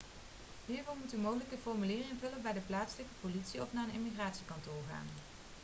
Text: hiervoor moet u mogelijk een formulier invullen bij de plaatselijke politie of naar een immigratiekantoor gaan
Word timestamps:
hiervoor 0.67 0.95
moet 1.01 1.13
u 1.13 1.17
mogelijk 1.17 1.51
een 1.51 1.57
formulier 1.61 2.03
invullen 2.09 2.41
bij 2.41 2.53
de 2.53 2.59
plaatselijke 2.67 3.11
politie 3.21 3.61
of 3.61 3.67
naar 3.73 3.83
een 3.87 3.93
immigratiekantoor 4.01 4.81
gaan 4.89 5.07